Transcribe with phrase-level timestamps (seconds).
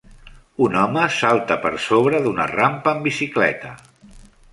[0.67, 3.75] Un home salta per sobre d'una rampa en bicicleta